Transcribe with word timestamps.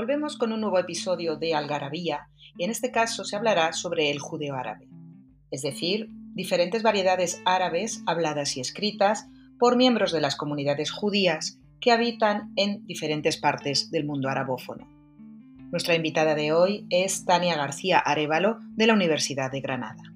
volvemos 0.00 0.38
con 0.38 0.54
un 0.54 0.62
nuevo 0.62 0.78
episodio 0.78 1.36
de 1.36 1.54
Algarabía 1.54 2.30
y 2.56 2.64
en 2.64 2.70
este 2.70 2.90
caso 2.90 3.22
se 3.22 3.36
hablará 3.36 3.74
sobre 3.74 4.10
el 4.10 4.18
judeo 4.18 4.54
árabe, 4.54 4.88
es 5.50 5.60
decir, 5.60 6.08
diferentes 6.32 6.82
variedades 6.82 7.42
árabes 7.44 8.02
habladas 8.06 8.56
y 8.56 8.62
escritas 8.62 9.28
por 9.58 9.76
miembros 9.76 10.10
de 10.10 10.22
las 10.22 10.36
comunidades 10.36 10.90
judías 10.90 11.58
que 11.82 11.92
habitan 11.92 12.50
en 12.56 12.86
diferentes 12.86 13.36
partes 13.36 13.90
del 13.90 14.06
mundo 14.06 14.30
arabófono. 14.30 14.88
Nuestra 15.70 15.94
invitada 15.96 16.34
de 16.34 16.52
hoy 16.52 16.86
es 16.88 17.26
Tania 17.26 17.56
García 17.56 17.98
Arevalo 17.98 18.56
de 18.76 18.86
la 18.86 18.94
Universidad 18.94 19.52
de 19.52 19.60
Granada. 19.60 20.09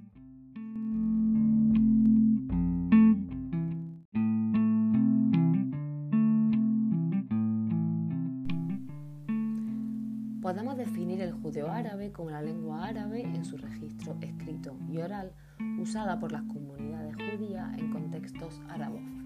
Podemos 10.54 10.76
definir 10.76 11.21
el 11.21 11.32
judeo-árabe 11.32 12.13
como 12.13 12.31
la 12.31 12.40
lengua 12.40 12.85
árabe 12.86 13.22
en 13.22 13.44
su 13.44 13.57
registro 13.57 14.17
escrito 14.21 14.77
y 14.89 14.99
oral 14.99 15.32
usada 15.80 16.21
por 16.21 16.30
las 16.30 16.43
comunidades 16.43 17.17
judías 17.17 17.77
en 17.77 17.90
contextos 17.90 18.63
arabófonos, 18.68 19.25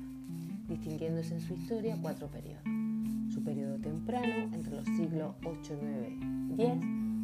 distinguiéndose 0.69 1.35
en 1.35 1.43
su 1.43 1.53
historia 1.53 1.99
cuatro 2.01 2.29
periodos. 2.29 2.63
Su 3.29 3.45
periodo 3.45 3.79
temprano, 3.79 4.55
entre 4.55 4.75
los 4.75 4.87
siglos 4.87 5.35
8, 5.45 5.79
9 5.83 6.19
y 6.49 6.55
10, 6.57 6.79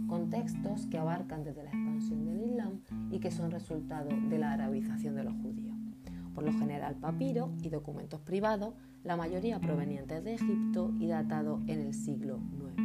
contextos 0.06 0.84
que 0.84 0.98
abarcan 0.98 1.42
desde 1.42 1.62
la 1.62 1.70
expansión 1.70 2.26
del 2.26 2.42
Islam 2.42 2.80
y 3.10 3.20
que 3.20 3.30
son 3.30 3.50
resultado 3.50 4.10
de 4.28 4.38
la 4.38 4.52
arabización 4.52 5.14
de 5.14 5.24
los 5.24 5.34
judíos. 5.36 5.74
Por 6.34 6.44
lo 6.44 6.52
general 6.52 6.96
papiro 6.96 7.54
y 7.62 7.70
documentos 7.70 8.20
privados, 8.20 8.74
la 9.02 9.16
mayoría 9.16 9.60
provenientes 9.60 10.22
de 10.22 10.34
Egipto 10.34 10.92
y 10.98 11.06
datados 11.06 11.62
en 11.68 11.80
el 11.80 11.94
siglo 11.94 12.42
IX. 12.52 12.83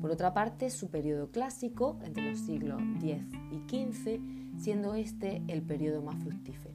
Por 0.00 0.10
otra 0.10 0.34
parte, 0.34 0.70
su 0.70 0.88
periodo 0.88 1.30
clásico, 1.30 1.98
entre 2.04 2.30
los 2.30 2.40
siglos 2.40 2.80
X 3.02 3.22
y 3.50 3.92
XV, 3.92 4.20
siendo 4.58 4.94
este 4.94 5.42
el 5.48 5.62
periodo 5.62 6.02
más 6.02 6.16
fructífero. 6.22 6.74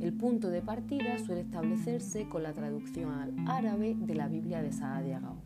El 0.00 0.12
punto 0.14 0.48
de 0.48 0.62
partida 0.62 1.18
suele 1.18 1.42
establecerse 1.42 2.28
con 2.28 2.42
la 2.42 2.52
traducción 2.52 3.12
al 3.12 3.34
árabe 3.48 3.96
de 3.98 4.14
la 4.14 4.28
Biblia 4.28 4.62
de 4.62 4.72
Saadia 4.72 5.20
Gaon, 5.20 5.42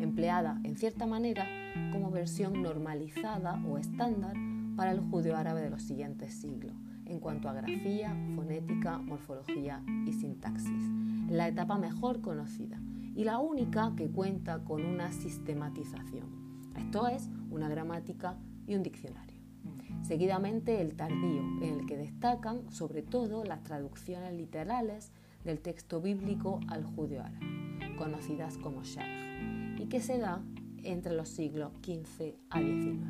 empleada 0.00 0.60
en 0.64 0.76
cierta 0.76 1.06
manera 1.06 1.46
como 1.92 2.10
versión 2.10 2.62
normalizada 2.62 3.62
o 3.66 3.78
estándar 3.78 4.36
para 4.76 4.92
el 4.92 5.00
judeo 5.00 5.36
árabe 5.36 5.62
de 5.62 5.70
los 5.70 5.82
siguientes 5.82 6.34
siglos, 6.34 6.74
en 7.06 7.20
cuanto 7.20 7.48
a 7.48 7.54
grafía, 7.54 8.14
fonética, 8.34 8.98
morfología 8.98 9.82
y 10.06 10.12
sintaxis, 10.12 10.90
la 11.28 11.48
etapa 11.48 11.78
mejor 11.78 12.20
conocida 12.20 12.80
y 13.14 13.24
la 13.24 13.38
única 13.38 13.92
que 13.96 14.10
cuenta 14.10 14.64
con 14.64 14.84
una 14.84 15.12
sistematización 15.12 16.41
esto 16.76 17.08
es, 17.08 17.28
una 17.50 17.68
gramática 17.68 18.36
y 18.66 18.74
un 18.74 18.82
diccionario. 18.82 19.32
Seguidamente 20.02 20.80
el 20.80 20.94
tardío, 20.96 21.42
en 21.62 21.80
el 21.80 21.86
que 21.86 21.96
destacan 21.96 22.70
sobre 22.70 23.02
todo 23.02 23.44
las 23.44 23.62
traducciones 23.62 24.34
literales 24.34 25.12
del 25.44 25.60
texto 25.60 26.00
bíblico 26.00 26.60
al 26.68 26.84
judeo 26.84 27.22
árabe, 27.22 27.96
conocidas 27.96 28.58
como 28.58 28.82
sharh, 28.82 29.80
y 29.80 29.86
que 29.86 30.00
se 30.00 30.18
da 30.18 30.42
entre 30.82 31.14
los 31.14 31.28
siglos 31.28 31.72
XV 31.82 32.34
a 32.50 32.60
XIX. 32.60 33.06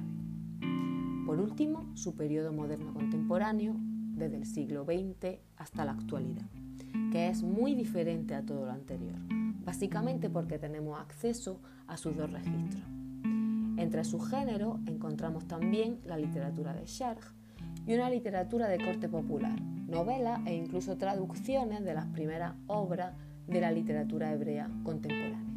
Por 1.27 1.41
último, 1.41 1.91
su 1.95 2.15
periodo 2.15 2.53
moderno 2.53 2.93
contemporáneo, 2.93 3.75
desde 4.15 4.37
el 4.37 4.47
siglo 4.47 4.85
XX 4.85 5.39
hasta 5.57 5.85
la 5.85 5.93
actualidad, 5.93 6.49
que 7.11 7.29
es 7.29 7.43
muy 7.43 7.75
diferente 7.75 8.35
a 8.35 8.45
todo 8.45 8.67
lo 8.67 8.73
anterior, 8.73 9.19
básicamente 9.65 10.29
porque 10.29 10.59
tenemos 10.59 11.01
acceso 11.01 11.61
a 11.87 11.97
sus 11.97 12.17
dos 12.17 12.31
registros, 12.31 12.85
entre 13.83 14.05
sus 14.05 14.29
géneros 14.29 14.79
encontramos 14.87 15.47
también 15.47 15.99
la 16.07 16.17
literatura 16.17 16.73
de 16.73 16.87
Sharh 16.87 17.19
y 17.87 17.95
una 17.95 18.09
literatura 18.09 18.69
de 18.69 18.79
corte 18.79 19.09
popular, 19.09 19.61
novelas 19.89 20.41
e 20.47 20.55
incluso 20.55 20.97
traducciones 20.97 21.85
de 21.85 21.95
las 21.95 22.07
primeras 22.07 22.55
obras 22.69 23.15
de 23.49 23.61
la 23.61 23.73
literatura 23.73 24.33
hebrea 24.33 24.71
contemporánea. 24.85 25.53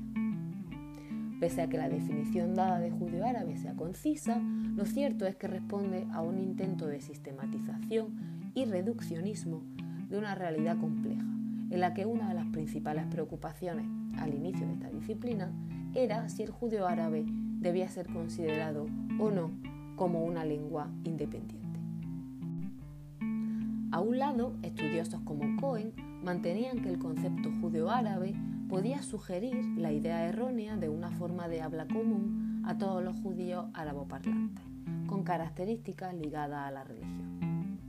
Pese 1.40 1.62
a 1.62 1.70
que 1.70 1.78
la 1.78 1.90
definición 1.90 2.56
dada 2.56 2.80
de 2.80 2.90
judío 2.90 3.26
árabe 3.26 3.58
sea 3.58 3.76
concisa, 3.76 4.40
lo 4.40 4.86
cierto 4.86 5.28
es 5.28 5.36
que 5.36 5.48
responde 5.48 6.08
a 6.12 6.22
un 6.22 6.40
intento 6.40 6.88
de 6.88 7.02
sistematización 7.02 8.52
y 8.56 8.66
reduccionismo 8.66 9.62
de 10.10 10.18
una 10.18 10.34
realidad 10.34 10.80
compleja, 10.80 11.26
en 11.70 11.80
la 11.80 11.94
que 11.94 12.06
una 12.06 12.30
de 12.30 12.36
las 12.36 12.48
principales 12.48 13.06
preocupaciones 13.08 13.86
al 14.18 14.34
inicio 14.34 14.66
de 14.66 14.74
esta 14.74 14.90
disciplina 14.90 15.52
era 15.94 16.28
si 16.30 16.44
el 16.44 16.50
judío 16.50 16.88
árabe 16.88 17.26
debía 17.66 17.90
ser 17.90 18.06
considerado 18.14 18.86
o 19.20 19.32
no 19.32 19.50
como 19.96 20.24
una 20.24 20.46
lengua 20.46 20.88
independiente. 21.04 21.80
A 23.92 24.02
un 24.02 24.20
lado, 24.20 24.54
estudiosos 24.62 25.20
como 25.22 25.60
Cohen 25.60 25.92
mantenían 26.24 26.84
que 26.84 26.90
el 26.90 27.00
concepto 27.00 27.50
judeo-árabe 27.60 28.36
podía 28.70 29.02
sugerir 29.02 29.66
la 29.78 29.92
idea 29.92 30.28
errónea 30.28 30.78
de 30.78 30.90
una 30.90 31.10
forma 31.10 31.48
de 31.48 31.64
habla 31.64 31.88
común 31.88 32.62
a 32.68 32.78
todos 32.78 33.04
los 33.04 33.20
judíos 33.22 33.66
araboparlantes, 33.74 34.64
con 35.08 35.24
características 35.24 36.14
ligadas 36.14 36.68
a 36.68 36.72
la 36.72 36.84
religión. 36.84 37.80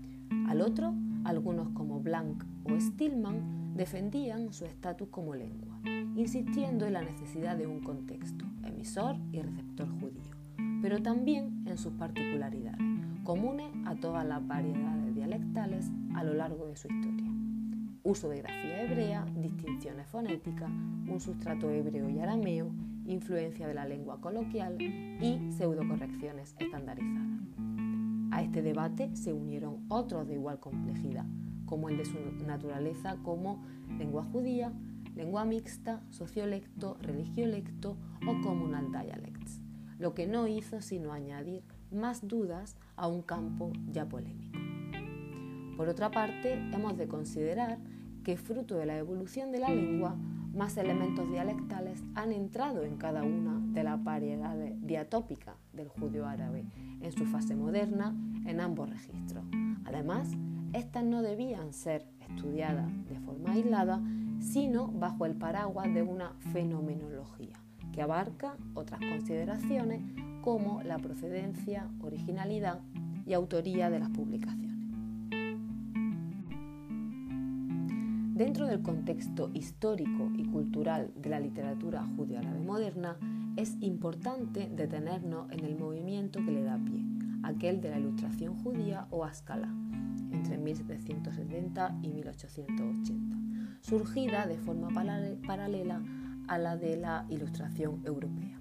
Al 0.49 0.63
otro, 0.63 0.95
algunos 1.25 1.69
como 1.71 2.01
Blanc 2.01 2.43
o 2.65 2.81
Stillman 2.81 3.75
defendían 3.77 4.55
su 4.55 4.65
estatus 4.65 5.09
como 5.09 5.35
lengua, 5.35 5.79
insistiendo 6.17 6.87
en 6.87 6.95
la 6.95 7.03
necesidad 7.03 7.59
de 7.59 7.67
un 7.67 7.81
contexto, 7.81 8.47
emisor 8.65 9.17
y 9.33 9.43
receptor 9.43 9.89
judío, 10.01 10.33
pero 10.81 11.03
también 11.03 11.63
en 11.67 11.77
sus 11.77 11.93
particularidades, 11.93 12.81
comunes 13.23 13.71
a 13.85 13.95
todas 13.97 14.27
las 14.27 14.45
variedades 14.47 15.15
dialectales 15.15 15.91
a 16.15 16.25
lo 16.25 16.33
largo 16.33 16.67
de 16.67 16.77
su 16.77 16.89
historia. 16.89 17.31
Uso 18.03 18.31
de 18.31 18.39
grafía 18.39 18.83
hebrea, 18.83 19.27
distinciones 19.37 20.07
fonéticas, 20.07 20.71
un 20.71 21.21
sustrato 21.21 21.71
hebreo 21.71 22.09
y 22.09 22.19
arameo, 22.19 22.71
influencia 23.05 23.69
de 23.69 23.75
la 23.75 23.85
lengua 23.85 24.21
coloquial 24.21 24.81
y 24.81 25.53
pseudocorrecciones 25.53 26.57
estandarizadas. 26.59 27.41
A 28.31 28.43
este 28.43 28.63
debate 28.63 29.15
se 29.17 29.33
unieron 29.33 29.85
otros 29.89 30.27
de 30.29 30.35
igual 30.35 30.61
complejidad, 30.61 31.27
como 31.67 31.89
el 31.89 31.99
de 31.99 32.05
su 32.05 32.17
naturaleza 32.47 33.17
como 33.23 33.63
lengua 33.99 34.25
judía, 34.25 34.73
lengua 35.17 35.45
mixta, 35.45 36.03
sociolecto, 36.11 36.97
religiolecto 37.01 37.97
o 38.27 38.41
communal 38.43 38.93
dialects, 38.93 39.61
lo 39.99 40.15
que 40.15 40.27
no 40.27 40.47
hizo 40.47 40.83
sino 40.83 41.13
añadir 41.13 41.65
más 41.91 42.29
dudas 42.29 42.77
a 42.97 43.09
un 43.09 43.23
campo 43.23 43.73
ya 43.91 44.07
polémico. 44.07 44.59
Por 45.77 45.89
otra 45.89 46.11
parte, 46.11 46.55
hemos 46.55 46.97
de 46.97 47.09
considerar 47.09 47.79
que 48.23 48.37
fruto 48.37 48.77
de 48.77 48.87
la 48.87 48.99
evolución 48.99 49.53
de 49.53 49.61
la 49.61 49.71
lengua, 49.71 50.17
más 50.55 50.77
elementos 50.79 51.31
dialectales 51.31 52.03
han 52.15 52.33
entrado 52.33 52.83
en 52.83 52.97
cada 52.97 53.23
una 53.23 53.61
de 53.73 53.85
las 53.85 54.03
variedades 54.03 54.75
diatópicas 54.87 55.55
del 55.73 55.89
judío 55.89 56.27
árabe 56.27 56.65
en 57.01 57.13
su 57.13 57.27
fase 57.27 57.55
moderna 57.55 58.17
en 58.47 58.61
ambos 58.61 58.89
registros. 58.89 59.45
Además, 59.85 60.31
estas 60.73 61.05
no 61.05 61.23
debían 61.23 61.73
ser 61.73 62.07
estudiadas 62.29 62.89
de 63.07 63.21
forma 63.21 63.53
aislada, 63.53 64.01
sino 64.41 64.89
bajo 64.89 65.27
el 65.27 65.35
paraguas 65.35 65.93
de 65.93 66.03
una 66.03 66.33
fenomenología 66.53 67.57
que 67.93 68.03
abarca 68.03 68.57
otras 68.75 69.01
consideraciones 69.01 70.03
como 70.43 70.83
la 70.83 70.99
procedencia, 70.99 71.89
originalidad 72.01 72.81
y 73.25 73.33
autoría 73.33 73.91
de 73.91 73.99
las 73.99 74.11
publicaciones. 74.11 74.67
Dentro 78.37 78.67
del 78.67 78.83
contexto 78.83 79.51
histórico 79.55 80.31
y 80.37 80.45
cultural 80.45 81.11
de 81.17 81.31
la 81.31 81.41
literatura 81.41 82.07
judío-árabe 82.17 82.61
moderna, 82.61 83.17
es 83.57 83.79
importante 83.81 84.69
detenernos 84.69 85.51
en 85.51 85.65
el 85.65 85.79
movimiento 85.79 86.41
que 86.45 86.53
le 86.53 86.63
da 86.63 86.77
pie, 86.77 87.03
aquel 87.47 87.81
de 87.81 87.91
la 87.91 87.99
ilustración 87.99 88.57
judía 88.57 89.07
o 89.11 89.25
Ascala, 89.25 89.69
entre 90.33 90.59
1770 90.59 91.99
y 92.03 92.09
1880, 92.09 93.37
surgida 93.81 94.47
de 94.47 94.59
forma 94.59 94.89
paralela 94.89 96.03
a 96.49 96.59
la 96.59 96.77
de 96.77 96.97
la 96.97 97.25
Ilustración 97.29 98.03
europea. 98.05 98.59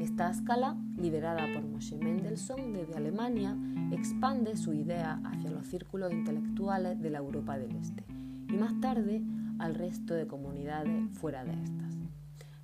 Esta 0.00 0.30
escala, 0.30 0.76
liderada 0.96 1.46
por 1.52 1.62
Moshe 1.62 1.96
Mendelssohn 1.96 2.72
desde 2.72 2.96
Alemania, 2.96 3.56
expande 3.92 4.56
su 4.56 4.72
idea 4.72 5.20
hacia 5.24 5.50
los 5.50 5.66
círculos 5.66 6.12
intelectuales 6.12 7.00
de 7.00 7.10
la 7.10 7.18
Europa 7.18 7.58
del 7.58 7.76
Este 7.76 8.04
y 8.48 8.56
más 8.56 8.78
tarde 8.80 9.22
al 9.58 9.74
resto 9.74 10.14
de 10.14 10.26
comunidades 10.26 11.10
fuera 11.12 11.44
de 11.44 11.52
estas. 11.52 11.94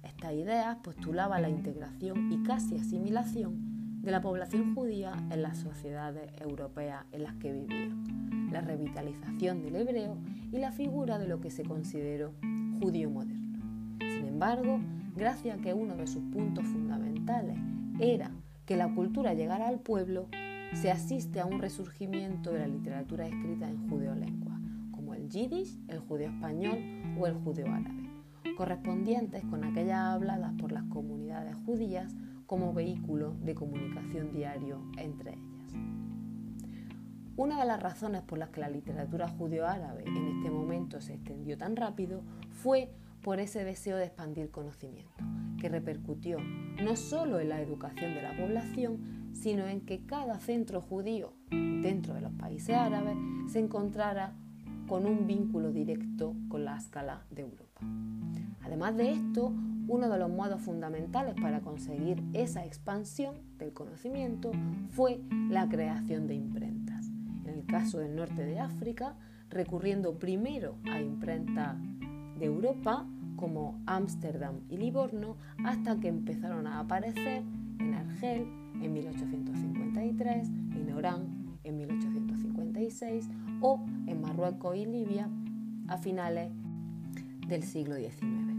Esta 0.03 0.33
idea 0.33 0.79
postulaba 0.83 1.41
la 1.41 1.49
integración 1.49 2.33
y 2.33 2.43
casi 2.43 2.77
asimilación 2.77 3.72
de 4.03 4.11
la 4.11 4.21
población 4.21 4.75
judía 4.75 5.13
en 5.31 5.43
las 5.43 5.59
sociedades 5.59 6.29
europeas 6.41 7.05
en 7.13 7.23
las 7.23 7.35
que 7.37 7.53
vivían, 7.53 8.51
la 8.51 8.61
revitalización 8.61 9.63
del 9.63 9.77
hebreo 9.77 10.17
y 10.51 10.59
la 10.59 10.73
figura 10.73 11.19
de 11.19 11.29
lo 11.29 11.41
que 11.41 11.51
se 11.51 11.63
consideró 11.63 12.33
judío 12.81 13.11
moderno. 13.11 13.61
Sin 14.01 14.27
embargo, 14.27 14.81
gracias 15.15 15.57
a 15.57 15.63
que 15.63 15.73
uno 15.73 15.97
de 15.97 16.09
sus 16.09 16.23
puntos 16.33 16.67
fundamentales 16.67 17.57
era 18.01 18.33
que 18.67 18.77
la 18.77 18.93
cultura 18.93 19.35
llegara 19.35 19.69
al 19.69 19.79
pueblo, 19.79 20.29
se 20.73 20.91
asiste 20.91 21.39
a 21.39 21.47
un 21.47 21.61
resurgimiento 21.61 22.51
de 22.53 22.59
la 22.59 22.67
literatura 22.67 23.27
escrita 23.27 23.69
en 23.69 23.89
judeo-lengua, 23.89 24.59
como 24.91 25.15
el 25.15 25.29
yiddish, 25.29 25.79
el 25.87 26.01
judeo 26.01 26.31
español 26.31 26.79
o 27.21 27.27
el 27.29 27.35
judeo 27.35 27.69
árabe, 27.69 28.11
correspondientes 28.57 29.45
con 29.45 29.63
aquellas 29.63 30.01
habladas 30.01 30.53
por 30.59 30.73
las 30.73 30.85
comunidades 30.85 31.55
judías 31.65 32.13
como 32.47 32.73
vehículo 32.73 33.35
de 33.41 33.55
comunicación 33.55 34.33
diario 34.33 34.83
entre 34.99 35.33
ellas. 35.33 35.53
Una 37.37 37.59
de 37.59 37.67
las 37.67 37.83
razones 37.83 38.23
por 38.23 38.39
las 38.39 38.51
que 38.51 38.61
la 38.61 38.69
literatura 38.69 39.27
judeo-árabe 39.27 40.05
en 40.07 40.29
este 40.29 40.51
momento 40.51 41.01
se 41.01 41.15
extendió 41.15 41.57
tan 41.57 41.77
rápido 41.77 42.23
fue 42.51 42.93
por 43.23 43.41
ese 43.41 43.65
deseo 43.65 43.97
de 43.97 44.05
expandir 44.05 44.51
conocimiento, 44.51 45.25
que 45.59 45.69
repercutió 45.69 46.39
no 46.83 46.97
solo 46.97 47.41
en 47.41 47.49
la 47.49 47.61
educación 47.61 48.15
de 48.15 48.23
la 48.23 48.37
población, 48.37 49.31
sino 49.33 49.67
en 49.67 49.81
que 49.81 50.05
cada 50.05 50.41
centro 50.41 50.83
judío 50.83 51.35
dentro 51.51 52.15
de 52.15 52.21
los 52.21 52.33
países 52.33 52.77
árabes 52.77 53.17
se 53.47 53.61
encontrara 53.61 54.35
con 54.87 55.07
un 55.07 55.27
vínculo 55.27 55.73
directo 55.73 56.35
con 56.49 56.65
la 56.65 56.77
escala 56.77 57.25
de 57.31 57.43
Europa. 57.43 57.81
Además 58.63 58.97
de 58.97 59.13
esto, 59.13 59.55
uno 59.89 60.09
de 60.09 60.19
los 60.19 60.31
modos 60.31 60.61
fundamentales 60.63 61.35
para 61.41 61.61
conseguir 61.61 62.23
esa 62.33 62.65
expansión 62.65 63.35
del 63.59 63.73
conocimiento 63.73 64.51
fue 64.91 65.21
la 65.51 65.69
creación 65.69 66.27
de 66.27 66.35
imprentas. 66.35 67.07
En 67.45 67.55
el 67.55 67.67
caso 67.67 67.99
del 67.99 68.15
norte 68.15 68.45
de 68.45 68.61
África, 68.61 69.17
recurriendo 69.51 70.19
primero 70.19 70.77
a 70.91 71.01
imprentas 71.01 71.77
de 72.39 72.47
Europa 72.47 73.07
como 73.37 73.83
Ámsterdam 73.87 74.61
y 74.69 74.77
Livorno, 74.77 75.37
hasta 75.65 75.99
que 75.99 76.09
empezaron 76.09 76.67
a 76.67 76.79
aparecer 76.79 77.43
en 77.79 77.95
Argel 77.95 78.47
en 78.81 78.93
1853, 78.93 80.49
en 80.49 80.93
Orán 80.93 81.43
en 81.65 81.77
1856 81.77 83.29
o 83.61 83.81
en 84.07 84.21
Marruecos 84.21 84.77
y 84.77 84.87
Libia 84.87 85.29
a 85.89 85.99
finales 85.99 86.51
del 87.49 87.63
siglo 87.63 87.97
XIX. 87.97 88.52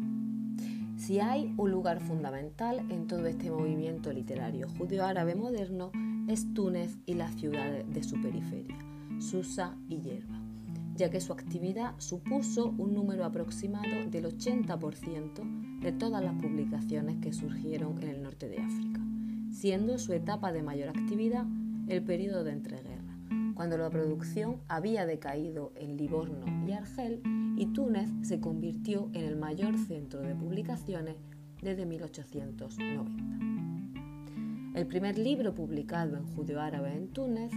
Si 1.06 1.20
hay 1.20 1.54
un 1.58 1.70
lugar 1.70 2.00
fundamental 2.00 2.90
en 2.90 3.08
todo 3.08 3.28
este 3.28 3.52
movimiento 3.52 4.14
literario 4.14 4.70
judeo-árabe 4.78 5.36
moderno, 5.36 5.92
es 6.30 6.54
Túnez 6.54 6.98
y 7.06 7.16
las 7.16 7.36
ciudades 7.36 7.84
de 7.94 8.04
su 8.04 8.22
periferia, 8.22 8.78
Susa 9.20 9.76
y 9.90 10.00
Yerba, 10.00 10.40
ya 10.96 11.10
que 11.10 11.20
su 11.20 11.34
actividad 11.34 11.96
supuso 11.98 12.74
un 12.78 12.94
número 12.94 13.26
aproximado 13.26 14.10
del 14.10 14.28
80% 14.28 15.82
de 15.82 15.92
todas 15.92 16.24
las 16.24 16.42
publicaciones 16.42 17.18
que 17.18 17.34
surgieron 17.34 18.02
en 18.02 18.08
el 18.08 18.24
norte 18.24 18.48
de 18.48 18.62
África, 18.62 19.02
siendo 19.52 19.98
su 19.98 20.14
etapa 20.14 20.54
de 20.54 20.64
mayor 20.64 20.88
actividad 20.88 21.46
el 21.90 22.02
periodo 22.02 22.46
de 22.46 22.54
entreguerra, 22.54 22.93
cuando 23.56 23.78
la 23.78 23.90
producción 23.90 24.62
había 24.68 25.06
decaído 25.06 25.72
en 25.76 25.98
Livorno 25.98 26.46
y 26.68 26.72
Argel 26.72 27.22
y 27.58 27.68
Túnez 27.68 28.10
se 28.22 28.40
convirtió 28.40 29.10
en 29.14 29.24
el 29.26 29.36
mayor 29.36 29.78
centro 29.78 30.22
de 30.22 30.36
publicaciones 30.36 31.16
desde 31.62 31.86
1890. 31.86 33.54
El 34.74 34.88
primer 34.88 35.18
libro 35.20 35.54
publicado 35.54 36.18
en 36.18 36.26
judeo-árabe 36.36 36.94
en 36.94 37.10
Túnez 37.10 37.52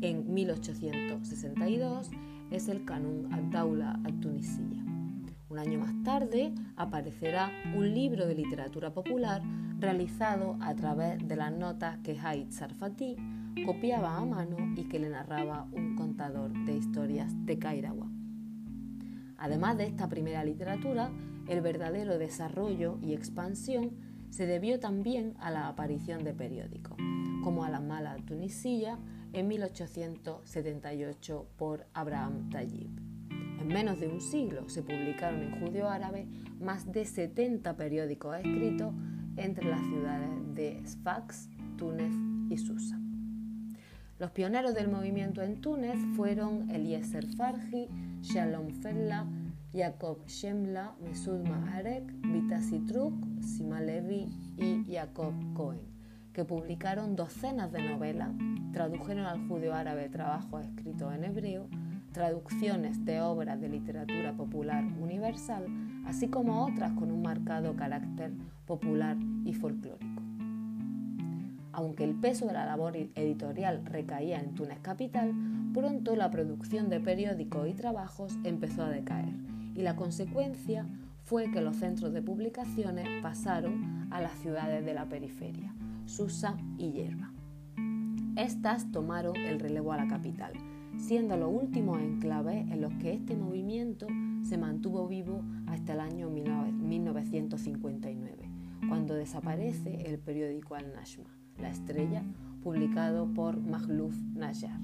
en 0.00 0.32
1862 0.32 2.10
es 2.50 2.68
el 2.68 2.84
Canun 2.84 3.32
ad-Daula 3.32 4.00
al-Tunisiyya. 4.04 4.82
Un 5.48 5.58
año 5.58 5.78
más 5.78 5.94
tarde 6.02 6.52
aparecerá 6.76 7.50
un 7.76 7.92
libro 7.94 8.26
de 8.26 8.34
literatura 8.34 8.92
popular 8.92 9.42
realizado 9.78 10.56
a 10.60 10.74
través 10.74 11.26
de 11.26 11.36
las 11.36 11.52
notas 11.52 11.98
que 11.98 12.18
Haid 12.18 12.50
Sarfati 12.50 13.16
copiaba 13.64 14.16
a 14.16 14.24
mano 14.24 14.56
y 14.76 14.84
que 14.84 14.98
le 14.98 15.08
narraba 15.08 15.68
un 15.72 15.96
contador 15.96 16.52
de 16.64 16.76
historias 16.76 17.32
de 17.46 17.58
Kairawa. 17.58 18.10
Además 19.38 19.76
de 19.78 19.86
esta 19.86 20.08
primera 20.08 20.44
literatura, 20.44 21.10
el 21.48 21.60
verdadero 21.60 22.18
desarrollo 22.18 22.98
y 23.02 23.14
expansión 23.14 23.92
se 24.30 24.46
debió 24.46 24.80
también 24.80 25.34
a 25.38 25.50
la 25.50 25.68
aparición 25.68 26.24
de 26.24 26.34
periódicos, 26.34 26.96
como 27.42 27.64
a 27.64 27.70
la 27.70 27.80
Mala 27.80 28.16
Tunisilla 28.26 28.98
en 29.32 29.48
1878 29.48 31.46
por 31.56 31.86
Abraham 31.92 32.50
Tayyib. 32.50 32.90
En 33.60 33.68
menos 33.68 34.00
de 34.00 34.08
un 34.08 34.20
siglo 34.20 34.68
se 34.68 34.82
publicaron 34.82 35.42
en 35.42 35.60
judío 35.60 35.88
árabe 35.88 36.26
más 36.60 36.90
de 36.92 37.04
70 37.04 37.76
periódicos 37.76 38.36
escritos 38.36 38.92
entre 39.36 39.68
las 39.68 39.80
ciudades 39.86 40.54
de 40.54 40.82
Sfax, 40.86 41.48
Túnez 41.76 42.14
y 42.50 42.58
Susa. 42.58 43.05
Los 44.18 44.30
pioneros 44.30 44.74
del 44.74 44.88
movimiento 44.88 45.42
en 45.42 45.60
Túnez 45.60 45.98
fueron 46.16 46.70
Eliezer 46.70 47.26
Farji, 47.36 47.88
Shalom 48.22 48.70
Fella, 48.70 49.26
Jacob 49.74 50.26
Shemla, 50.26 50.94
Mesud 51.02 51.46
Maharek, 51.46 52.02
Vita 52.22 52.62
Sitruk, 52.62 53.12
Sima 53.42 53.78
Levi 53.78 54.26
y 54.56 54.90
Jacob 54.90 55.34
Cohen, 55.52 55.82
que 56.32 56.46
publicaron 56.46 57.14
docenas 57.14 57.70
de 57.72 57.82
novelas, 57.82 58.30
tradujeron 58.72 59.26
al 59.26 59.46
judío 59.48 59.74
árabe 59.74 60.08
trabajos 60.08 60.64
escritos 60.64 61.12
en 61.14 61.24
hebreo, 61.24 61.68
traducciones 62.12 63.04
de 63.04 63.20
obras 63.20 63.60
de 63.60 63.68
literatura 63.68 64.32
popular 64.32 64.82
universal, 64.98 65.66
así 66.06 66.28
como 66.28 66.64
otras 66.64 66.92
con 66.92 67.10
un 67.10 67.20
marcado 67.20 67.76
carácter 67.76 68.32
popular 68.64 69.18
y 69.44 69.52
folclórico. 69.52 70.15
Aunque 71.76 72.02
el 72.04 72.14
peso 72.14 72.46
de 72.46 72.54
la 72.54 72.64
labor 72.64 72.96
editorial 72.96 73.84
recaía 73.84 74.40
en 74.40 74.54
Túnez 74.54 74.78
capital, 74.80 75.34
pronto 75.74 76.16
la 76.16 76.30
producción 76.30 76.88
de 76.88 77.00
periódicos 77.00 77.68
y 77.68 77.74
trabajos 77.74 78.32
empezó 78.44 78.84
a 78.84 78.88
decaer 78.88 79.34
y 79.74 79.82
la 79.82 79.94
consecuencia 79.94 80.86
fue 81.24 81.50
que 81.50 81.60
los 81.60 81.76
centros 81.76 82.14
de 82.14 82.22
publicaciones 82.22 83.06
pasaron 83.22 84.08
a 84.10 84.22
las 84.22 84.32
ciudades 84.38 84.86
de 84.86 84.94
la 84.94 85.10
periferia, 85.10 85.74
Susa 86.06 86.56
y 86.78 86.92
Yerba. 86.92 87.34
Estas 88.36 88.90
tomaron 88.90 89.36
el 89.36 89.60
relevo 89.60 89.92
a 89.92 89.98
la 89.98 90.08
capital, 90.08 90.54
siendo 90.96 91.36
los 91.36 91.52
últimos 91.52 92.00
enclaves 92.00 92.70
en 92.70 92.80
los 92.80 92.94
que 92.94 93.12
este 93.12 93.36
movimiento 93.36 94.06
se 94.42 94.56
mantuvo 94.56 95.06
vivo 95.08 95.44
hasta 95.66 95.92
el 95.92 96.00
año 96.00 96.30
1959, 96.30 98.50
cuando 98.88 99.12
desaparece 99.12 100.04
el 100.06 100.18
periódico 100.18 100.74
Al-Nashma. 100.74 101.36
La 101.58 101.70
estrella, 101.70 102.22
publicado 102.62 103.32
por 103.32 103.58
Magluf 103.58 104.14
Najjar. 104.34 104.80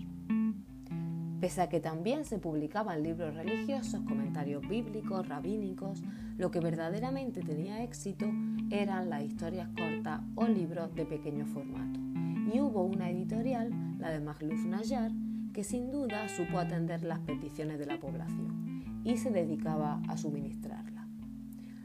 Pese 1.40 1.60
a 1.60 1.68
que 1.68 1.80
también 1.80 2.24
se 2.24 2.38
publicaban 2.38 3.02
libros 3.02 3.34
religiosos, 3.34 4.00
comentarios 4.02 4.66
bíblicos, 4.68 5.28
rabínicos, 5.28 6.02
lo 6.38 6.50
que 6.50 6.60
verdaderamente 6.60 7.42
tenía 7.42 7.82
éxito 7.82 8.26
eran 8.70 9.10
las 9.10 9.24
historias 9.24 9.68
cortas 9.76 10.20
o 10.36 10.46
libros 10.46 10.94
de 10.94 11.04
pequeño 11.04 11.44
formato. 11.46 11.98
Y 12.54 12.60
hubo 12.60 12.84
una 12.84 13.10
editorial, 13.10 13.70
la 13.98 14.10
de 14.10 14.20
Magluf 14.20 14.64
Najjar, 14.64 15.10
que 15.52 15.64
sin 15.64 15.90
duda 15.90 16.28
supo 16.28 16.58
atender 16.58 17.02
las 17.02 17.18
peticiones 17.18 17.78
de 17.80 17.86
la 17.86 17.98
población 17.98 19.02
y 19.04 19.16
se 19.16 19.30
dedicaba 19.30 20.00
a 20.08 20.16
suministrarla. 20.16 21.08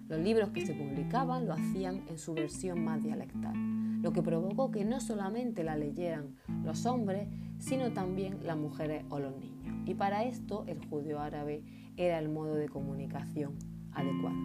Los 0.08 0.20
libros 0.20 0.52
que 0.52 0.66
se 0.66 0.76
publicaban 0.76 1.48
lo 1.48 1.54
hacían 1.54 2.04
en 2.08 2.18
su 2.18 2.36
versión 2.36 2.86
más 2.86 3.04
dialectal 3.04 3.87
lo 4.02 4.14
que 4.14 4.22
provocó 4.22 4.72
que 4.72 4.86
no 4.86 5.00
solamente 5.00 5.64
la 5.64 5.76
leyeran 5.76 6.36
los 6.64 6.86
hombres, 6.86 7.28
sino 7.60 7.92
también 7.94 8.40
las 8.44 8.58
mujeres 8.58 9.04
o 9.10 9.20
los 9.20 9.36
niños. 9.36 9.76
Y 9.86 9.96
para 9.96 10.24
esto 10.24 10.64
el 10.68 10.86
judío 10.86 11.20
árabe 11.20 11.64
era 11.96 12.20
el 12.20 12.30
modo 12.30 12.56
de 12.56 12.70
comunicación 12.70 13.56
adecuado. 13.92 14.38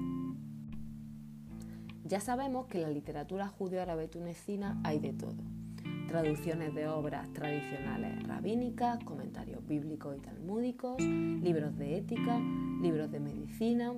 Ya 2.05 2.21
sabemos 2.21 2.67
que 2.67 2.79
en 2.79 2.85
la 2.85 2.91
literatura 2.91 3.49
judeo-árabe 3.49 4.09
tunecina 4.09 4.81
hay 4.85 4.99
de 4.99 5.13
todo. 5.13 5.37
Traducciones 6.09 6.75
de 6.75 6.89
obras 6.89 7.33
tradicionales 7.33 8.23
rabínicas, 8.27 9.03
comentarios 9.05 9.67
bíblicos 9.67 10.17
y 10.19 10.21
talmúdicos, 10.21 11.01
libros 11.01 11.77
de 11.79 11.99
ética, 11.99 12.39
libros 12.83 13.11
de 13.11 13.21
medicina, 13.21 13.95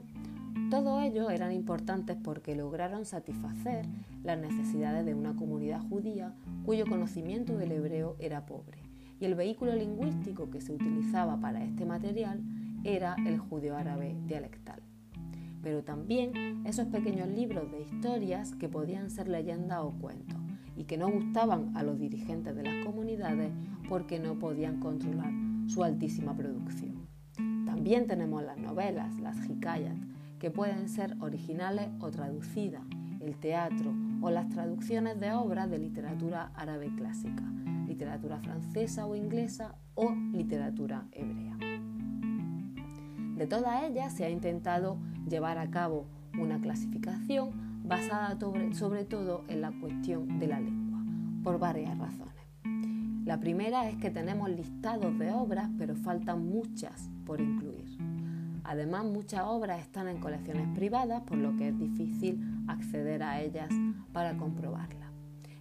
todos 0.75 1.05
ellos 1.05 1.31
eran 1.31 1.53
importantes 1.53 2.17
porque 2.21 2.57
lograron 2.57 3.05
satisfacer 3.05 3.87
las 4.25 4.37
necesidades 4.41 5.07
de 5.07 5.15
una 5.15 5.37
comunidad 5.37 5.81
judía 5.89 6.35
cuyo 6.65 6.85
conocimiento 6.85 7.57
del 7.57 7.71
hebreo 7.71 8.17
era 8.19 8.45
pobre, 8.45 8.79
y 9.21 9.25
el 9.25 9.37
vehículo 9.37 9.73
lingüístico 9.77 10.51
que 10.51 10.61
se 10.61 10.73
utilizaba 10.73 11.41
para 11.41 11.63
este 11.63 11.85
material 11.85 12.43
era 12.83 13.15
el 13.25 13.39
judeo-árabe 13.39 14.17
dialectal. 14.27 14.83
Pero 15.63 15.85
también 15.85 16.67
esos 16.67 16.89
pequeños 16.89 17.29
libros 17.29 17.71
de 17.71 17.83
historias 17.83 18.57
que 18.57 18.69
podían 18.69 19.11
ser 19.11 19.29
leyendas 19.29 19.79
o 19.81 19.93
cuentos 19.93 20.41
y 20.77 20.87
que 20.87 20.99
no 20.99 21.09
gustaban 21.09 21.77
a 21.77 21.85
los 21.85 22.01
dirigentes 22.01 22.57
de 22.57 22.65
las 22.65 22.85
comunidades 22.85 23.53
porque 23.89 24.19
no 24.19 24.41
podían 24.41 24.81
controlar 24.81 25.31
su 25.69 25.85
altísima 25.85 26.37
producción. 26.37 27.07
También 27.65 28.09
tenemos 28.09 28.43
las 28.43 28.59
novelas, 28.59 29.17
las 29.21 29.49
hikayat, 29.49 30.14
que 30.45 30.51
pueden 30.51 30.91
ser 30.91 31.17
originales 31.21 31.89
o 32.01 32.11
traducidas 32.11 32.83
el 33.19 33.35
teatro 33.39 33.95
o 34.21 34.29
las 34.29 34.51
traducciones 34.51 35.19
de 35.19 35.33
obras 35.33 35.71
de 35.71 35.79
literatura 35.79 36.53
árabe 36.55 36.95
clásica, 36.95 37.43
literatura 37.87 38.39
francesa 38.41 39.07
o 39.07 39.17
inglesa 39.17 39.75
o 39.95 40.11
literatura 40.35 41.07
hebrea. 41.13 41.57
De 43.39 43.47
todas 43.47 43.85
ellas 43.85 44.13
se 44.13 44.27
ha 44.27 44.29
intentado 44.29 44.99
llevar 45.27 45.57
a 45.57 45.71
cabo 45.71 46.05
una 46.39 46.61
clasificación 46.61 47.81
basada 47.83 48.39
sobre, 48.75 49.07
todo 49.07 49.45
en 49.49 49.63
la 49.63 49.73
cuestión 49.81 50.39
de 50.41 50.47
la 50.47 50.61
lengua, 50.61 51.03
por 51.43 51.59
varias 51.59 51.97
razones. 51.97 52.35
La 53.25 53.41
primera 53.41 53.89
es 53.89 53.97
que 53.97 54.11
tenemos 54.11 54.51
listados 54.51 55.19
de 55.19 55.33
obras, 55.33 55.71
pero 55.79 55.97
faltan 55.97 56.47
muchas 56.47 57.09
por 57.25 57.41
incluir. 57.41 57.94
Además, 58.65 59.05
muchas 59.05 59.43
obras 59.45 59.81
están 59.81 60.09
en 60.09 60.19
colecciones 60.19 60.67
privadas, 60.75 61.23
por 61.23 61.37
lo 61.37 61.55
que 61.57 61.69
es 61.69 61.79
difícil 61.79 62.41
acceder 62.67 63.23
a 63.23 63.41
ellas 63.43 63.71
para 64.13 64.37
comprobarlas. 64.37 65.11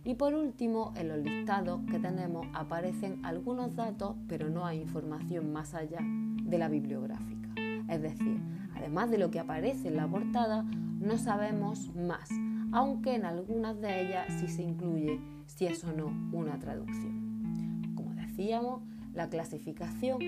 Y 0.06 0.16
por 0.16 0.34
último, 0.34 0.94
en 0.96 1.10
los 1.10 1.20
listados 1.20 1.82
que 1.90 2.00
tenemos 2.00 2.48
aparecen 2.54 3.24
algunos 3.26 3.76
datos, 3.76 4.16
pero 4.28 4.50
no 4.50 4.66
hay 4.66 4.82
información 4.82 5.54
más 5.54 5.74
allá 5.74 6.00
de 6.02 6.58
la 6.58 6.68
bibliográfica. 6.68 7.50
Es 7.90 8.02
decir, 8.02 8.42
además 8.76 9.12
de 9.12 9.18
lo 9.18 9.32
que 9.32 9.40
aparece 9.40 9.90
en 9.90 9.98
la 9.98 10.08
portada, 10.08 10.64
no 10.64 11.18
sabemos 11.18 11.94
más, 11.96 12.30
aunque 12.72 13.16
en 13.16 13.26
algunas 13.26 13.80
de 13.80 14.02
ellas 14.02 14.28
sí 14.40 14.48
se 14.48 14.64
incluye 14.64 15.20
si 15.46 15.68
es 15.68 15.84
o 15.84 15.92
no 15.94 16.08
una 16.32 16.58
traducción. 16.60 17.94
Como 17.96 18.14
decíamos, 18.16 18.82
la 19.14 19.30
clasificación 19.30 20.20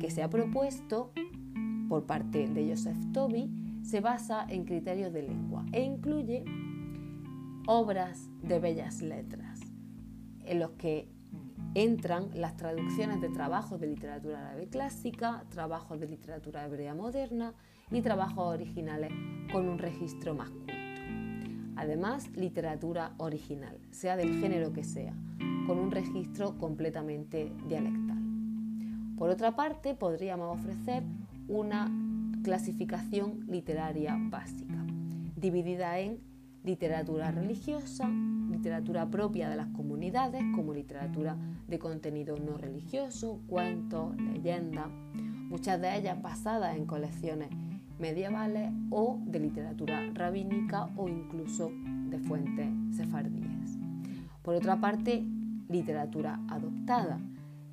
que 0.00 0.10
se 0.10 0.22
ha 0.22 0.30
propuesto 0.30 1.12
por 1.88 2.04
parte 2.04 2.48
de 2.48 2.68
Joseph 2.68 3.12
Toby 3.12 3.80
se 3.82 4.00
basa 4.00 4.46
en 4.48 4.64
criterios 4.64 5.12
de 5.12 5.22
lengua 5.22 5.64
e 5.72 5.82
incluye 5.82 6.44
obras 7.66 8.28
de 8.42 8.60
bellas 8.60 9.02
letras, 9.02 9.60
en 10.44 10.58
los 10.58 10.72
que 10.72 11.08
entran 11.74 12.30
las 12.34 12.56
traducciones 12.56 13.20
de 13.20 13.28
trabajos 13.28 13.80
de 13.80 13.88
literatura 13.88 14.40
árabe 14.40 14.68
clásica, 14.68 15.44
trabajos 15.50 16.00
de 16.00 16.08
literatura 16.08 16.64
hebrea 16.64 16.94
moderna 16.94 17.54
y 17.90 18.00
trabajos 18.00 18.54
originales 18.54 19.12
con 19.52 19.68
un 19.68 19.78
registro 19.78 20.34
más 20.34 20.50
culto. 20.50 20.72
Además, 21.76 22.28
literatura 22.36 23.12
original, 23.18 23.78
sea 23.90 24.16
del 24.16 24.40
género 24.40 24.72
que 24.72 24.82
sea, 24.82 25.14
con 25.66 25.78
un 25.78 25.90
registro 25.90 26.58
completamente 26.58 27.52
dialectal. 27.68 28.18
Por 29.16 29.30
otra 29.30 29.54
parte, 29.54 29.94
podríamos 29.94 30.58
ofrecer 30.58 31.04
una 31.48 31.90
clasificación 32.42 33.44
literaria 33.48 34.16
básica, 34.20 34.84
dividida 35.36 35.98
en 35.98 36.20
literatura 36.62 37.30
religiosa, 37.30 38.08
literatura 38.50 39.10
propia 39.10 39.48
de 39.48 39.56
las 39.56 39.68
comunidades, 39.68 40.42
como 40.54 40.74
literatura 40.74 41.36
de 41.66 41.78
contenido 41.78 42.36
no 42.38 42.58
religioso, 42.58 43.40
cuentos, 43.46 44.14
leyendas, 44.20 44.88
muchas 45.48 45.80
de 45.80 45.96
ellas 45.96 46.20
basadas 46.20 46.76
en 46.76 46.84
colecciones 46.84 47.48
medievales 47.98 48.70
o 48.90 49.18
de 49.24 49.40
literatura 49.40 50.00
rabínica 50.12 50.88
o 50.96 51.08
incluso 51.08 51.70
de 52.10 52.18
fuentes 52.18 52.68
sefardíes. 52.96 53.78
Por 54.42 54.54
otra 54.54 54.80
parte, 54.80 55.24
literatura 55.68 56.40
adoptada, 56.48 57.18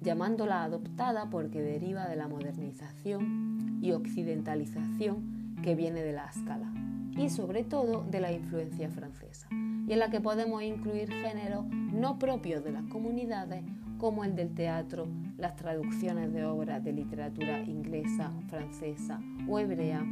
llamándola 0.01 0.63
adoptada 0.63 1.29
porque 1.29 1.61
deriva 1.61 2.07
de 2.07 2.15
la 2.15 2.27
modernización 2.27 3.54
y 3.85 3.91
occidentalización 3.91 5.57
que 5.61 5.75
viene 5.75 6.01
de 6.01 6.11
la 6.11 6.25
escala 6.25 6.73
y 7.15 7.29
sobre 7.29 7.63
todo 7.63 8.03
de 8.03 8.19
la 8.19 8.31
influencia 8.31 8.89
francesa, 8.89 9.47
y 9.51 9.93
en 9.93 9.99
la 9.99 10.09
que 10.09 10.19
podemos 10.19 10.63
incluir 10.63 11.09
géneros 11.09 11.65
no 11.67 12.17
propios 12.17 12.63
de 12.63 12.71
las 12.71 12.83
comunidades 12.85 13.63
como 13.99 14.25
el 14.25 14.35
del 14.35 14.53
teatro, 14.53 15.07
las 15.37 15.55
traducciones 15.55 16.33
de 16.33 16.45
obras 16.45 16.83
de 16.83 16.93
literatura 16.93 17.61
inglesa, 17.61 18.31
francesa 18.49 19.21
o 19.47 19.59
hebrea 19.59 20.03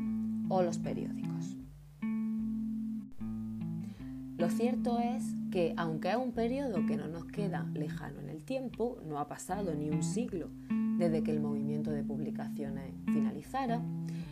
o 0.50 0.62
los 0.62 0.78
periódicos. 0.78 1.58
Lo 4.38 4.50
cierto 4.50 5.00
es 5.00 5.24
que, 5.52 5.74
aunque 5.78 6.12
es 6.12 6.16
un 6.16 6.32
periodo 6.32 6.86
que 6.86 6.96
no 6.96 7.08
nos 7.08 7.26
queda 7.26 7.66
lejano 7.74 8.20
en 8.20 8.30
el 8.30 8.44
tiempo, 8.44 8.98
no 9.06 9.20
ha 9.20 9.28
pasado 9.28 9.74
ni 9.74 9.90
un 9.90 10.04
siglo 10.04 10.50
desde 10.98 11.24
que 11.24 11.32
el 11.32 11.40
movimiento 11.40 11.92
de 11.92 12.04
publicaciones 12.04 12.94
finalizara, 13.06 13.82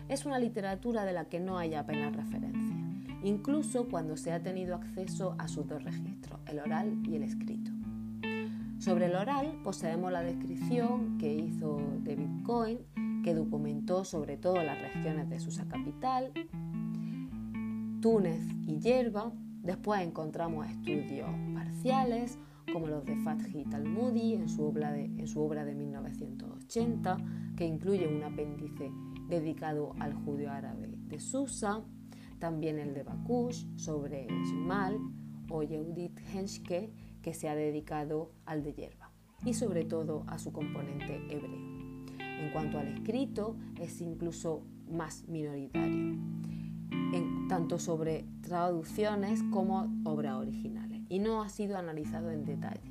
es 0.09 0.25
una 0.25 0.39
literatura 0.39 1.05
de 1.05 1.13
la 1.13 1.25
que 1.25 1.39
no 1.39 1.57
hay 1.57 1.73
apenas 1.73 2.15
referencia, 2.15 2.75
incluso 3.23 3.87
cuando 3.87 4.17
se 4.17 4.31
ha 4.31 4.41
tenido 4.41 4.75
acceso 4.75 5.35
a 5.37 5.47
sus 5.47 5.67
dos 5.67 5.83
registros, 5.83 6.39
el 6.47 6.59
oral 6.59 6.97
y 7.05 7.15
el 7.15 7.23
escrito. 7.23 7.71
Sobre 8.77 9.05
el 9.05 9.15
oral 9.15 9.59
poseemos 9.63 10.11
la 10.11 10.23
descripción 10.23 11.17
que 11.19 11.33
hizo 11.33 11.79
David 12.03 12.43
Cohen, 12.43 12.79
que 13.23 13.35
documentó 13.35 14.03
sobre 14.03 14.37
todo 14.37 14.55
las 14.55 14.81
regiones 14.81 15.29
de 15.29 15.39
Susa 15.39 15.65
capital, 15.67 16.31
Túnez 18.01 18.41
y 18.65 18.79
Yerba. 18.79 19.31
Después 19.61 20.01
encontramos 20.01 20.65
estudios 20.65 21.29
parciales 21.53 22.39
como 22.71 22.87
los 22.87 23.05
de 23.05 23.15
Fathi 23.17 23.65
Talmudi 23.65 24.33
en 24.33 24.49
su 24.49 24.63
obra 24.63 24.91
de, 24.91 25.05
en 25.05 25.27
su 25.27 25.41
obra 25.41 25.65
de 25.65 25.75
1980, 25.75 27.17
que 27.57 27.65
incluye 27.65 28.07
un 28.07 28.23
apéndice 28.23 28.91
dedicado 29.29 29.93
al 29.99 30.13
judío 30.13 30.51
árabe 30.51 30.89
de 31.07 31.19
Susa, 31.19 31.81
también 32.39 32.79
el 32.79 32.93
de 32.93 33.03
Bakush 33.03 33.65
sobre 33.75 34.27
Shimal 34.45 34.97
o 35.49 35.63
Yehudit 35.63 36.19
Henschke, 36.33 36.91
que 37.21 37.33
se 37.33 37.49
ha 37.49 37.55
dedicado 37.55 38.31
al 38.45 38.63
de 38.63 38.73
Yerba 38.73 39.11
y 39.45 39.53
sobre 39.53 39.85
todo 39.85 40.23
a 40.27 40.37
su 40.37 40.51
componente 40.51 41.17
hebreo. 41.29 41.71
En 42.19 42.51
cuanto 42.51 42.79
al 42.79 42.87
escrito, 42.87 43.55
es 43.79 44.01
incluso 44.01 44.63
más 44.89 45.27
minoritario, 45.27 46.17
tanto 47.47 47.79
sobre 47.79 48.25
traducciones 48.41 49.43
como 49.51 49.93
obras 50.03 50.35
originales, 50.35 50.90
y 51.11 51.19
no 51.19 51.41
ha 51.41 51.49
sido 51.49 51.77
analizado 51.77 52.31
en 52.31 52.45
detalle, 52.45 52.89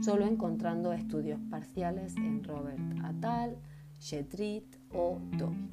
solo 0.00 0.24
encontrando 0.24 0.94
estudios 0.94 1.38
parciales 1.50 2.16
en 2.16 2.42
Robert 2.42 2.80
Attal, 3.04 3.58
Shetrit 4.00 4.64
o 4.90 5.20
Toby. 5.36 5.68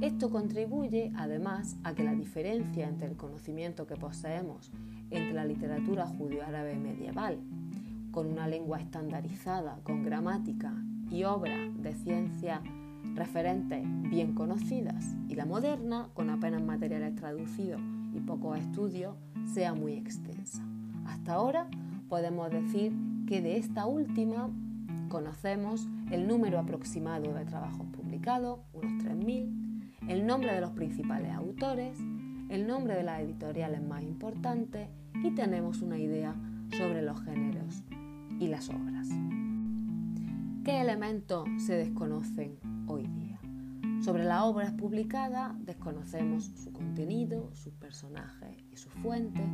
Esto 0.00 0.30
contribuye 0.30 1.10
además 1.16 1.76
a 1.82 1.96
que 1.96 2.04
la 2.04 2.14
diferencia 2.14 2.86
entre 2.86 3.08
el 3.08 3.16
conocimiento 3.16 3.84
que 3.84 3.96
poseemos 3.96 4.70
entre 5.10 5.32
la 5.32 5.44
literatura 5.44 6.06
judío-árabe 6.06 6.76
medieval, 6.76 7.40
con 8.12 8.28
una 8.28 8.46
lengua 8.46 8.78
estandarizada, 8.78 9.80
con 9.82 10.04
gramática 10.04 10.72
y 11.10 11.24
obras 11.24 11.82
de 11.82 11.94
ciencia 11.96 12.62
referentes 13.16 13.84
bien 14.08 14.34
conocidas, 14.34 15.16
y 15.28 15.34
la 15.34 15.46
moderna, 15.46 16.10
con 16.14 16.30
apenas 16.30 16.62
materiales 16.62 17.16
traducidos 17.16 17.80
y 18.14 18.20
pocos 18.20 18.56
estudios, 18.56 19.16
sea 19.52 19.74
muy 19.74 19.94
extensa. 19.94 20.62
Hasta 21.08 21.32
ahora 21.32 21.66
podemos 22.08 22.50
decir 22.50 22.92
que 23.26 23.40
de 23.40 23.56
esta 23.56 23.86
última 23.86 24.50
conocemos 25.08 25.88
el 26.10 26.28
número 26.28 26.58
aproximado 26.58 27.32
de 27.32 27.46
trabajos 27.46 27.86
publicados, 27.96 28.60
unos 28.74 28.92
3.000, 29.04 29.94
el 30.06 30.26
nombre 30.26 30.52
de 30.52 30.60
los 30.60 30.72
principales 30.72 31.32
autores, 31.32 31.98
el 32.50 32.66
nombre 32.66 32.94
de 32.94 33.04
las 33.04 33.20
editoriales 33.20 33.82
más 33.82 34.02
importantes 34.02 34.90
y 35.24 35.30
tenemos 35.30 35.80
una 35.80 35.98
idea 35.98 36.34
sobre 36.76 37.00
los 37.00 37.18
géneros 37.22 37.82
y 38.38 38.48
las 38.48 38.68
obras. 38.68 39.08
¿Qué 40.62 40.82
elementos 40.82 41.48
se 41.58 41.74
desconocen 41.74 42.58
hoy 42.86 43.06
día? 43.06 43.40
Sobre 44.02 44.24
las 44.24 44.42
obras 44.42 44.72
publicadas 44.72 45.52
desconocemos 45.64 46.44
su 46.62 46.70
contenido, 46.70 47.50
sus 47.54 47.72
personajes 47.72 48.56
y 48.70 48.76
sus 48.76 48.92
fuentes. 48.92 49.46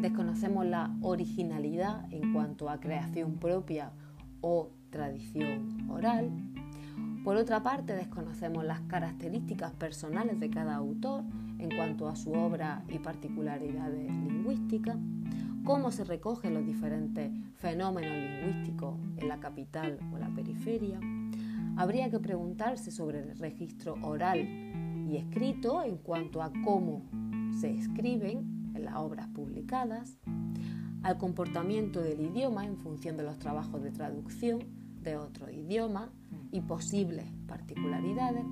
Desconocemos 0.00 0.66
la 0.66 0.94
originalidad 1.02 2.12
en 2.12 2.32
cuanto 2.32 2.68
a 2.68 2.80
creación 2.80 3.36
propia 3.36 3.92
o 4.40 4.70
tradición 4.90 5.90
oral. 5.90 6.30
Por 7.24 7.36
otra 7.36 7.62
parte, 7.62 7.94
desconocemos 7.94 8.64
las 8.64 8.80
características 8.82 9.72
personales 9.72 10.40
de 10.40 10.50
cada 10.50 10.76
autor 10.76 11.24
en 11.58 11.74
cuanto 11.76 12.08
a 12.08 12.16
su 12.16 12.32
obra 12.32 12.82
y 12.88 12.98
particularidades 12.98 14.10
lingüísticas 14.10 14.96
cómo 15.64 15.90
se 15.90 16.04
recogen 16.04 16.54
los 16.54 16.66
diferentes 16.66 17.30
fenómenos 17.56 18.12
lingüísticos 18.12 18.98
en 19.18 19.28
la 19.28 19.38
capital 19.40 19.98
o 20.12 20.18
la 20.18 20.28
periferia, 20.34 20.98
habría 21.76 22.10
que 22.10 22.18
preguntarse 22.18 22.90
sobre 22.90 23.20
el 23.20 23.38
registro 23.38 23.94
oral 24.02 24.40
y 25.08 25.16
escrito 25.16 25.82
en 25.82 25.98
cuanto 25.98 26.42
a 26.42 26.50
cómo 26.64 27.02
se 27.60 27.70
escriben 27.70 28.38
en 28.38 28.59
las 28.78 28.96
obras 28.96 29.28
publicadas, 29.28 30.18
al 31.02 31.18
comportamiento 31.18 32.00
del 32.00 32.20
idioma 32.20 32.66
en 32.66 32.76
función 32.76 33.16
de 33.16 33.24
los 33.24 33.38
trabajos 33.38 33.82
de 33.82 33.90
traducción 33.90 34.60
de 35.02 35.16
otro 35.16 35.50
idioma 35.50 36.10
y 36.52 36.60
posibles 36.60 37.26
particularidades, 37.46 38.44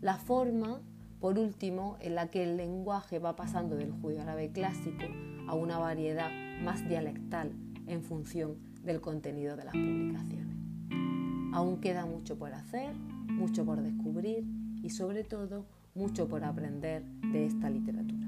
la 0.00 0.16
forma 0.16 0.80
Por 1.20 1.38
último, 1.38 1.98
en 2.00 2.16
la 2.16 2.32
que 2.32 2.42
el 2.42 2.56
lenguaje 2.56 3.20
va 3.20 3.36
pasando 3.36 3.76
del 3.76 3.92
judío 3.92 4.22
árabe 4.22 4.50
clásico 4.50 5.04
a 5.46 5.54
una 5.54 5.78
variedad 5.78 6.30
más 6.64 6.88
dialectal 6.88 7.52
en 7.86 8.02
función 8.02 8.56
del 8.82 9.00
contenido 9.00 9.56
de 9.56 9.64
las 9.64 9.72
publicaciones. 9.72 10.56
Aún 11.52 11.80
queda 11.80 12.06
mucho 12.06 12.36
por 12.36 12.52
hacer, 12.52 12.96
mucho 13.28 13.64
por 13.64 13.82
descubrir 13.82 14.44
y 14.82 14.90
sobre 14.90 15.22
todo 15.22 15.64
mucho 15.94 16.26
por 16.26 16.42
aprender 16.42 17.04
de 17.32 17.46
esta 17.46 17.70
literatura. 17.70 18.21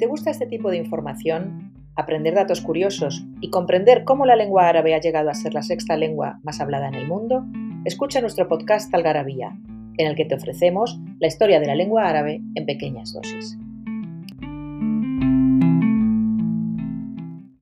Te 0.00 0.06
gusta 0.06 0.30
este 0.30 0.46
tipo 0.46 0.70
de 0.70 0.78
información, 0.78 1.74
aprender 1.94 2.34
datos 2.34 2.62
curiosos 2.62 3.22
y 3.42 3.50
comprender 3.50 4.04
cómo 4.04 4.24
la 4.24 4.34
lengua 4.34 4.66
árabe 4.66 4.94
ha 4.94 5.00
llegado 5.00 5.28
a 5.28 5.34
ser 5.34 5.52
la 5.52 5.62
sexta 5.62 5.94
lengua 5.94 6.40
más 6.42 6.58
hablada 6.58 6.88
en 6.88 6.94
el 6.94 7.06
mundo, 7.06 7.44
escucha 7.84 8.22
nuestro 8.22 8.48
podcast 8.48 8.92
Algarabía, 8.94 9.58
en 9.98 10.06
el 10.06 10.16
que 10.16 10.24
te 10.24 10.36
ofrecemos 10.36 10.98
la 11.18 11.28
historia 11.28 11.60
de 11.60 11.66
la 11.66 11.74
lengua 11.74 12.08
árabe 12.08 12.40
en 12.54 12.64
pequeñas 12.64 13.12
dosis. 13.12 13.58